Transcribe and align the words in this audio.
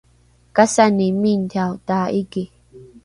kasani 0.53 1.11
mingtiao 1.19 1.71
taiki 1.85 2.51